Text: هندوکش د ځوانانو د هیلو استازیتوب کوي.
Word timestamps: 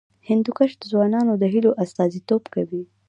هندوکش 0.29 0.71
د 0.77 0.83
ځوانانو 0.91 1.33
د 1.37 1.43
هیلو 1.53 1.71
استازیتوب 1.83 2.43
کوي. 2.53 2.83